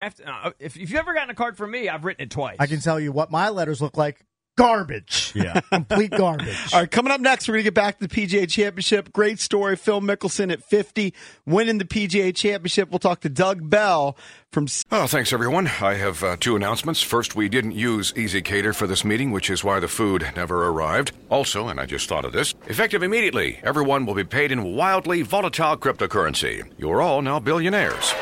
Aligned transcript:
After, 0.00 0.28
uh, 0.28 0.50
if, 0.60 0.76
if 0.76 0.90
you've 0.90 0.94
ever 0.94 1.12
gotten 1.12 1.30
a 1.30 1.34
card 1.34 1.56
from 1.56 1.70
me, 1.72 1.88
I've 1.88 2.04
written 2.04 2.24
it 2.24 2.30
twice. 2.30 2.56
I 2.60 2.66
can 2.66 2.80
tell 2.80 3.00
you 3.00 3.10
what 3.12 3.30
my 3.30 3.48
letters 3.48 3.82
look 3.82 3.96
like. 3.96 4.24
Garbage. 4.56 5.32
Yeah. 5.36 5.60
Complete 5.72 6.10
garbage. 6.10 6.72
All 6.72 6.80
right, 6.80 6.90
coming 6.90 7.12
up 7.12 7.20
next, 7.20 7.46
we're 7.46 7.54
going 7.54 7.60
to 7.62 7.70
get 7.70 7.74
back 7.74 8.00
to 8.00 8.08
the 8.08 8.12
PGA 8.12 8.48
Championship. 8.50 9.12
Great 9.12 9.38
story. 9.38 9.76
Phil 9.76 10.00
Mickelson 10.00 10.52
at 10.52 10.64
50, 10.64 11.14
winning 11.46 11.78
the 11.78 11.84
PGA 11.84 12.34
Championship. 12.34 12.90
We'll 12.90 12.98
talk 12.98 13.20
to 13.20 13.28
Doug 13.28 13.70
Bell 13.70 14.16
from. 14.50 14.66
Oh, 14.90 15.06
thanks, 15.06 15.32
everyone. 15.32 15.68
I 15.80 15.94
have 15.94 16.24
uh, 16.24 16.36
two 16.40 16.56
announcements. 16.56 17.02
First, 17.02 17.36
we 17.36 17.48
didn't 17.48 17.72
use 17.72 18.12
ezCater 18.14 18.74
for 18.74 18.88
this 18.88 19.04
meeting, 19.04 19.30
which 19.30 19.48
is 19.48 19.62
why 19.62 19.78
the 19.78 19.86
food 19.86 20.26
never 20.34 20.66
arrived. 20.66 21.12
Also, 21.30 21.68
and 21.68 21.78
I 21.78 21.86
just 21.86 22.08
thought 22.08 22.24
of 22.24 22.32
this, 22.32 22.54
effective 22.66 23.04
immediately, 23.04 23.60
everyone 23.62 24.06
will 24.06 24.14
be 24.14 24.24
paid 24.24 24.50
in 24.50 24.74
wildly 24.74 25.22
volatile 25.22 25.76
cryptocurrency. 25.76 26.68
You're 26.78 27.00
all 27.00 27.22
now 27.22 27.38
billionaires. 27.38 28.12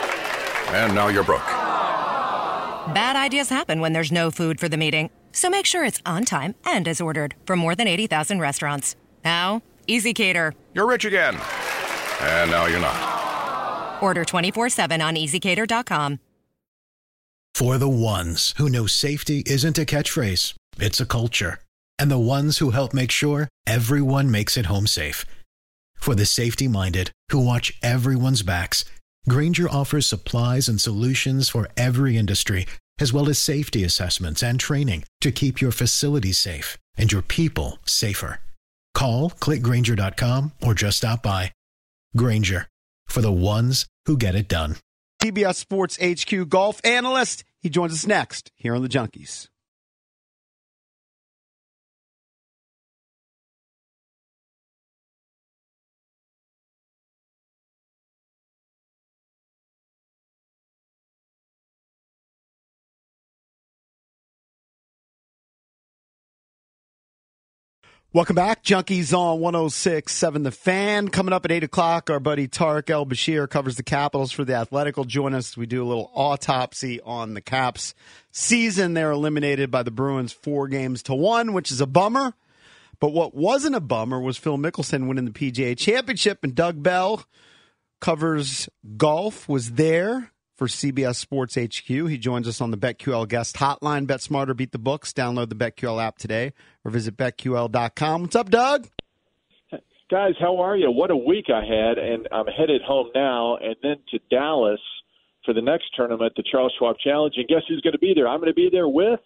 And 0.68 0.94
now 0.94 1.08
you're 1.08 1.24
broke. 1.24 1.65
Bad 2.94 3.16
ideas 3.16 3.48
happen 3.48 3.80
when 3.80 3.92
there's 3.92 4.12
no 4.12 4.30
food 4.30 4.60
for 4.60 4.68
the 4.68 4.76
meeting. 4.76 5.10
So 5.32 5.50
make 5.50 5.66
sure 5.66 5.84
it's 5.84 6.00
on 6.06 6.24
time 6.24 6.54
and 6.64 6.86
as 6.86 7.00
ordered 7.00 7.34
from 7.44 7.58
more 7.58 7.74
than 7.74 7.88
80,000 7.88 8.38
restaurants. 8.40 8.94
Now, 9.24 9.62
ezCater. 9.88 10.52
You're 10.72 10.86
rich 10.86 11.04
again. 11.04 11.34
And 12.20 12.50
now 12.50 12.66
you're 12.66 12.80
not. 12.80 14.02
Order 14.02 14.24
24 14.24 14.68
7 14.68 15.02
on 15.02 15.16
ezcater.com. 15.16 16.20
For 17.54 17.78
the 17.78 17.88
ones 17.88 18.54
who 18.58 18.68
know 18.68 18.86
safety 18.86 19.42
isn't 19.46 19.78
a 19.78 19.84
catchphrase, 19.86 20.54
it's 20.78 21.00
a 21.00 21.06
culture. 21.06 21.58
And 21.98 22.10
the 22.10 22.18
ones 22.18 22.58
who 22.58 22.70
help 22.70 22.92
make 22.94 23.10
sure 23.10 23.48
everyone 23.66 24.30
makes 24.30 24.56
it 24.56 24.66
home 24.66 24.86
safe. 24.86 25.24
For 25.96 26.14
the 26.14 26.26
safety 26.26 26.68
minded 26.68 27.10
who 27.32 27.40
watch 27.40 27.72
everyone's 27.82 28.42
backs, 28.42 28.84
Grainger 29.28 29.68
offers 29.68 30.06
supplies 30.06 30.68
and 30.68 30.80
solutions 30.80 31.48
for 31.48 31.68
every 31.76 32.16
industry, 32.16 32.66
as 33.00 33.12
well 33.12 33.28
as 33.28 33.38
safety 33.38 33.82
assessments 33.82 34.42
and 34.42 34.60
training 34.60 35.04
to 35.20 35.32
keep 35.32 35.60
your 35.60 35.72
facilities 35.72 36.38
safe 36.38 36.78
and 36.96 37.10
your 37.10 37.22
people 37.22 37.78
safer. 37.84 38.38
Call 38.94 39.30
clickgrainger.com 39.30 40.52
or 40.62 40.74
just 40.74 40.98
stop 40.98 41.22
by. 41.22 41.52
Grainger 42.16 42.68
for 43.08 43.20
the 43.20 43.32
ones 43.32 43.86
who 44.06 44.16
get 44.16 44.34
it 44.34 44.48
done. 44.48 44.76
CBS 45.22 45.56
Sports 45.56 45.98
HQ 46.00 46.48
golf 46.48 46.80
analyst. 46.84 47.44
He 47.60 47.68
joins 47.68 47.92
us 47.92 48.06
next 48.06 48.52
here 48.54 48.74
on 48.74 48.82
the 48.82 48.88
Junkies. 48.88 49.48
Welcome 68.16 68.36
back, 68.36 68.64
Junkies 68.64 69.12
on 69.12 69.40
106.7 69.40 70.42
The 70.42 70.50
Fan. 70.50 71.08
Coming 71.08 71.34
up 71.34 71.44
at 71.44 71.52
8 71.52 71.64
o'clock, 71.64 72.08
our 72.08 72.18
buddy 72.18 72.48
Tarik 72.48 72.88
El-Bashir 72.88 73.46
covers 73.46 73.76
the 73.76 73.82
Capitals 73.82 74.32
for 74.32 74.42
the 74.42 74.54
Athletic. 74.54 74.96
Will 74.96 75.04
join 75.04 75.34
us. 75.34 75.54
We 75.54 75.66
do 75.66 75.82
a 75.82 75.84
little 75.84 76.10
autopsy 76.14 76.98
on 77.02 77.34
the 77.34 77.42
Caps 77.42 77.94
season. 78.30 78.94
They're 78.94 79.10
eliminated 79.10 79.70
by 79.70 79.82
the 79.82 79.90
Bruins 79.90 80.32
four 80.32 80.66
games 80.66 81.02
to 81.02 81.14
one, 81.14 81.52
which 81.52 81.70
is 81.70 81.82
a 81.82 81.86
bummer. 81.86 82.32
But 83.00 83.12
what 83.12 83.34
wasn't 83.34 83.76
a 83.76 83.80
bummer 83.80 84.18
was 84.18 84.38
Phil 84.38 84.56
Mickelson 84.56 85.08
winning 85.08 85.26
the 85.26 85.30
PGA 85.30 85.76
Championship, 85.76 86.42
and 86.42 86.54
Doug 86.54 86.82
Bell 86.82 87.22
covers 88.00 88.66
golf, 88.96 89.46
was 89.46 89.72
there 89.72 90.32
for 90.56 90.66
CBS 90.66 91.16
Sports 91.16 91.54
HQ. 91.54 91.86
He 91.86 92.18
joins 92.18 92.48
us 92.48 92.60
on 92.60 92.70
the 92.70 92.78
BetQL 92.78 93.28
guest 93.28 93.56
hotline. 93.56 94.06
Bet 94.06 94.22
smarter, 94.22 94.54
beat 94.54 94.72
the 94.72 94.78
books. 94.78 95.12
Download 95.12 95.48
the 95.48 95.54
BetQL 95.54 96.02
app 96.02 96.18
today 96.18 96.52
or 96.84 96.90
visit 96.90 97.16
betql.com. 97.16 98.22
What's 98.22 98.36
up, 98.36 98.50
Doug? 98.50 98.88
Guys, 100.08 100.34
how 100.38 100.58
are 100.58 100.76
you? 100.76 100.90
What 100.90 101.10
a 101.10 101.16
week 101.16 101.46
I 101.52 101.64
had, 101.64 101.98
and 101.98 102.28
I'm 102.30 102.46
headed 102.46 102.80
home 102.82 103.10
now 103.14 103.56
and 103.56 103.74
then 103.82 103.96
to 104.12 104.20
Dallas 104.30 104.80
for 105.44 105.52
the 105.52 105.60
next 105.60 105.86
tournament, 105.96 106.32
the 106.36 106.44
Charles 106.50 106.72
Schwab 106.78 106.96
Challenge. 106.98 107.34
And 107.36 107.48
guess 107.48 107.62
who's 107.68 107.80
going 107.80 107.92
to 107.92 107.98
be 107.98 108.12
there? 108.14 108.28
I'm 108.28 108.38
going 108.38 108.50
to 108.50 108.54
be 108.54 108.68
there 108.70 108.88
with 108.88 109.20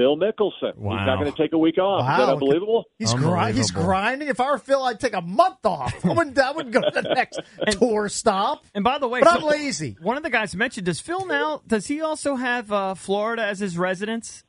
Phil 0.00 0.16
Mickelson. 0.16 0.76
Wow. 0.76 0.96
He's 0.96 1.06
not 1.06 1.18
going 1.20 1.30
to 1.30 1.36
take 1.36 1.52
a 1.52 1.58
week 1.58 1.76
off. 1.76 2.00
Is 2.10 2.16
that 2.26 2.32
unbelievable? 2.32 2.84
He's, 2.98 3.12
gri- 3.12 3.52
he's 3.52 3.70
grinding. 3.70 4.28
If 4.28 4.40
I 4.40 4.50
were 4.52 4.58
Phil, 4.58 4.82
I'd 4.82 4.98
take 4.98 5.12
a 5.12 5.20
month 5.20 5.66
off. 5.66 5.92
I 6.06 6.12
wouldn't, 6.14 6.38
I 6.38 6.52
wouldn't 6.52 6.72
go 6.72 6.80
to 6.80 6.90
the 6.90 7.02
next 7.14 7.38
tour 7.72 8.08
stop. 8.08 8.64
and 8.74 8.82
by 8.82 8.96
the 8.98 9.06
way, 9.08 9.20
But 9.20 9.28
I'm 9.28 9.42
lazy. 9.42 9.98
One 10.00 10.16
of 10.16 10.22
the 10.22 10.30
guys 10.30 10.56
mentioned, 10.56 10.86
does 10.86 11.00
Phil 11.00 11.26
now, 11.26 11.60
does 11.66 11.86
he 11.88 12.00
also 12.00 12.36
have 12.36 12.72
uh, 12.72 12.94
Florida 12.94 13.44
as 13.44 13.58
his 13.58 13.76
residence? 13.76 14.42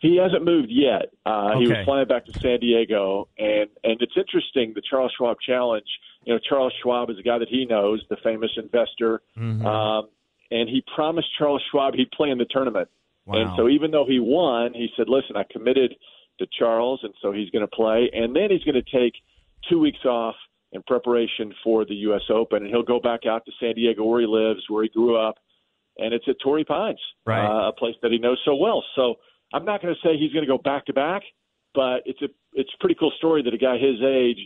He 0.00 0.16
hasn't 0.16 0.44
moved 0.44 0.68
yet. 0.70 1.06
Uh, 1.26 1.54
He 1.58 1.62
was 1.66 1.72
Okay. 1.72 1.84
flying 1.84 2.06
back 2.06 2.24
to 2.26 2.32
San 2.38 2.60
Diego, 2.60 3.26
and 3.36 3.68
and 3.82 4.00
it's 4.00 4.12
interesting. 4.16 4.72
The 4.76 4.82
Charles 4.88 5.12
Schwab 5.18 5.38
Challenge. 5.44 5.86
You 6.24 6.34
know, 6.34 6.40
Charles 6.48 6.72
Schwab 6.82 7.10
is 7.10 7.18
a 7.18 7.22
guy 7.22 7.38
that 7.38 7.48
he 7.48 7.64
knows, 7.64 8.04
the 8.08 8.16
famous 8.22 8.50
investor, 8.56 9.22
um, 9.36 10.08
and 10.52 10.68
he 10.68 10.84
promised 10.94 11.26
Charles 11.36 11.62
Schwab 11.70 11.94
he'd 11.94 12.10
play 12.12 12.30
in 12.30 12.38
the 12.38 12.44
tournament. 12.48 12.88
And 13.36 13.50
so, 13.56 13.68
even 13.68 13.90
though 13.90 14.06
he 14.06 14.18
won, 14.20 14.72
he 14.74 14.88
said, 14.96 15.08
"Listen, 15.08 15.36
I 15.36 15.44
committed 15.50 15.94
to 16.38 16.46
Charles, 16.58 17.00
and 17.02 17.12
so 17.20 17.32
he's 17.32 17.50
going 17.50 17.66
to 17.66 17.76
play, 17.76 18.10
and 18.12 18.34
then 18.34 18.50
he's 18.50 18.62
going 18.64 18.82
to 18.82 18.90
take 18.98 19.14
two 19.68 19.78
weeks 19.78 20.04
off." 20.04 20.34
In 20.70 20.82
preparation 20.82 21.54
for 21.64 21.86
the 21.86 21.94
U.S. 21.94 22.20
Open, 22.28 22.58
and 22.62 22.66
he'll 22.70 22.82
go 22.82 23.00
back 23.00 23.20
out 23.24 23.42
to 23.46 23.52
San 23.58 23.74
Diego, 23.74 24.04
where 24.04 24.20
he 24.20 24.26
lives, 24.26 24.60
where 24.68 24.82
he 24.82 24.90
grew 24.90 25.16
up, 25.16 25.36
and 25.96 26.12
it's 26.12 26.26
at 26.28 26.36
Torrey 26.44 26.62
Pines, 26.62 27.00
Right. 27.24 27.42
uh, 27.42 27.70
a 27.70 27.72
place 27.72 27.94
that 28.02 28.12
he 28.12 28.18
knows 28.18 28.38
so 28.44 28.54
well. 28.54 28.84
So 28.94 29.14
I'm 29.54 29.64
not 29.64 29.80
going 29.80 29.94
to 29.94 30.00
say 30.06 30.18
he's 30.18 30.30
going 30.30 30.44
to 30.44 30.46
go 30.46 30.58
back 30.58 30.84
to 30.84 30.92
back, 30.92 31.22
but 31.74 32.02
it's 32.04 32.20
a 32.20 32.28
it's 32.52 32.68
a 32.74 32.78
pretty 32.80 32.96
cool 32.96 33.12
story 33.16 33.42
that 33.44 33.54
a 33.54 33.56
guy 33.56 33.78
his 33.78 33.96
age, 34.02 34.36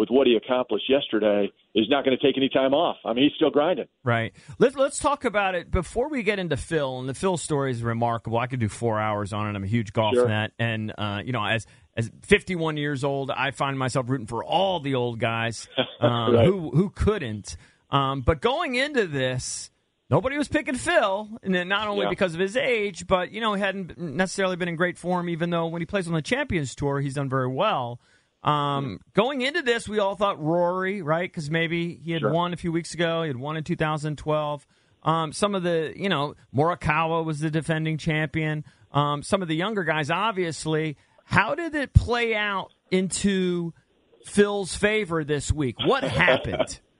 with 0.00 0.08
what 0.08 0.26
he 0.26 0.34
accomplished 0.34 0.88
yesterday, 0.88 1.52
is 1.74 1.86
not 1.88 2.04
going 2.04 2.16
to 2.18 2.22
take 2.26 2.36
any 2.36 2.48
time 2.48 2.72
off. 2.74 2.96
I 3.04 3.12
mean, 3.12 3.24
he's 3.24 3.34
still 3.36 3.50
grinding. 3.50 3.86
Right. 4.02 4.32
Let's 4.58 4.74
let's 4.74 4.98
talk 4.98 5.24
about 5.24 5.54
it 5.54 5.70
before 5.70 6.08
we 6.08 6.22
get 6.22 6.38
into 6.38 6.56
Phil. 6.56 6.98
And 6.98 7.08
the 7.08 7.14
Phil 7.14 7.36
story 7.36 7.70
is 7.70 7.82
remarkable. 7.82 8.38
I 8.38 8.46
could 8.46 8.58
do 8.60 8.68
four 8.68 8.98
hours 8.98 9.32
on 9.32 9.46
it. 9.46 9.54
I'm 9.56 9.62
a 9.62 9.66
huge 9.68 9.92
golf 9.92 10.14
Sure. 10.14 10.26
nut, 10.26 10.52
and 10.58 10.92
uh, 10.98 11.22
you 11.24 11.32
know, 11.32 11.44
as 11.44 11.66
as 11.96 12.10
51 12.22 12.76
years 12.78 13.04
old, 13.04 13.30
I 13.30 13.50
find 13.50 13.78
myself 13.78 14.08
rooting 14.08 14.26
for 14.26 14.42
all 14.42 14.80
the 14.80 14.94
old 14.94 15.18
guys 15.20 15.68
um, 16.00 16.34
Right. 16.34 16.46
who 16.46 16.70
who 16.70 16.90
couldn't. 16.90 17.56
Um, 17.90 18.22
but 18.22 18.40
going 18.40 18.76
into 18.76 19.06
this, 19.06 19.70
nobody 20.08 20.38
was 20.38 20.48
picking 20.48 20.76
Phil, 20.76 21.28
and 21.42 21.54
then 21.54 21.68
not 21.68 21.88
only 21.88 22.04
Yeah. 22.04 22.10
because 22.10 22.34
of 22.34 22.40
his 22.40 22.56
age, 22.56 23.06
but 23.06 23.32
you 23.32 23.40
know, 23.40 23.54
he 23.54 23.60
hadn't 23.60 23.98
necessarily 23.98 24.56
been 24.56 24.68
in 24.68 24.76
great 24.76 24.96
form. 24.96 25.28
Even 25.28 25.50
though 25.50 25.66
when 25.66 25.82
he 25.82 25.86
plays 25.86 26.06
on 26.08 26.14
the 26.14 26.22
Champions 26.22 26.74
Tour, 26.74 27.00
he's 27.00 27.14
done 27.14 27.28
very 27.28 27.48
well. 27.48 28.00
Um, 28.42 29.00
going 29.14 29.42
into 29.42 29.62
this, 29.62 29.88
we 29.88 29.98
all 29.98 30.14
thought 30.16 30.42
Rory, 30.42 31.02
right? 31.02 31.30
Because 31.30 31.50
maybe 31.50 32.00
he 32.02 32.12
had 32.12 32.20
Sure. 32.22 32.32
won 32.32 32.52
a 32.52 32.56
few 32.56 32.72
weeks 32.72 32.94
ago. 32.94 33.22
He 33.22 33.28
had 33.28 33.36
won 33.36 33.56
in 33.56 33.64
2012. 33.64 34.66
Um, 35.02 35.32
some 35.32 35.54
of 35.54 35.62
the, 35.62 35.92
you 35.96 36.08
know, 36.08 36.34
Morikawa 36.54 37.24
was 37.24 37.40
the 37.40 37.50
defending 37.50 37.98
champion. 37.98 38.64
Um, 38.92 39.22
some 39.22 39.42
of 39.42 39.48
the 39.48 39.56
younger 39.56 39.84
guys, 39.84 40.10
obviously. 40.10 40.96
How 41.24 41.54
did 41.54 41.74
it 41.74 41.92
play 41.92 42.34
out 42.34 42.72
into 42.90 43.72
Phil's 44.26 44.74
favor 44.74 45.22
this 45.24 45.52
week? 45.52 45.76
What 45.84 46.04
happened? 46.04 46.80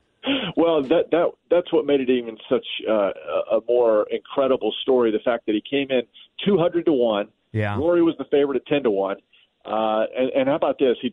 Well, 0.54 0.82
that 0.82 1.10
that 1.12 1.30
that's 1.50 1.72
what 1.72 1.86
made 1.86 2.00
it 2.00 2.10
even 2.10 2.36
such 2.50 2.66
uh, 2.86 2.92
a 2.92 3.56
a 3.56 3.60
more 3.66 4.06
incredible 4.10 4.70
story. 4.82 5.10
The 5.12 5.18
fact 5.24 5.46
that 5.46 5.54
he 5.54 5.62
came 5.62 5.90
in 5.90 6.02
200 6.44 6.84
to 6.84 6.92
one. 6.92 7.28
Yeah. 7.52 7.74
Rory 7.78 8.02
was 8.02 8.16
the 8.18 8.26
favorite 8.30 8.56
at 8.56 8.66
10 8.66 8.82
to 8.82 8.90
one. 8.90 9.16
Uh, 9.64 10.04
and, 10.14 10.30
and 10.36 10.48
how 10.48 10.56
about 10.56 10.78
this? 10.78 10.96
He 11.00 11.08